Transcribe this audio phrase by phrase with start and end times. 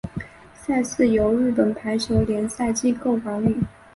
[0.55, 3.55] 赛事由日本排球联赛机构管理。